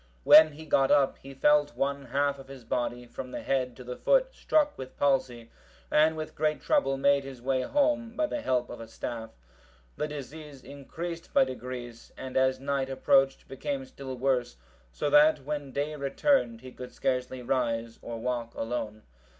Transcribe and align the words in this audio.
When 0.23 0.53
he 0.53 0.65
got 0.65 0.89
up, 0.89 1.19
he 1.19 1.35
felt 1.35 1.75
one 1.75 2.05
half 2.05 2.39
of 2.39 2.47
his 2.47 2.63
body, 2.63 3.05
from 3.05 3.29
the 3.29 3.43
head 3.43 3.75
to 3.75 3.83
the 3.83 3.95
foot, 3.95 4.33
struck 4.33 4.75
with 4.75 4.97
palsy, 4.97 5.51
and 5.91 6.17
with 6.17 6.33
great 6.33 6.59
trouble 6.59 6.97
made 6.97 7.23
his 7.23 7.39
way 7.39 7.61
home 7.61 8.15
by 8.15 8.25
the 8.25 8.41
help 8.41 8.71
of 8.71 8.79
a 8.81 8.87
staff. 8.87 9.29
The 9.97 10.07
disease 10.07 10.63
increased 10.63 11.31
by 11.35 11.43
degrees, 11.43 12.11
and 12.17 12.35
as 12.35 12.59
night 12.59 12.89
approached, 12.89 13.47
became 13.47 13.85
still 13.85 14.15
worse, 14.15 14.57
so 14.91 15.07
that 15.11 15.45
when 15.45 15.71
day 15.71 15.95
returned, 15.95 16.61
he 16.61 16.71
could 16.71 16.91
scarcely 16.91 17.43
rise 17.43 17.99
or 18.01 18.17
walk 18.17 18.55
alone. 18.55 19.03